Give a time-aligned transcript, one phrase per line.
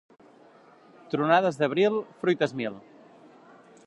[1.11, 2.81] Tronades d'abril, fruites mil.